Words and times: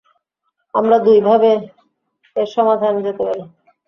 আমরা 0.73 0.97
দুই 1.05 1.19
ভাবে 1.27 1.51
এর 2.35 2.47
সমাধানে 2.55 2.99
যেতে 3.07 3.21
পারি। 3.27 3.43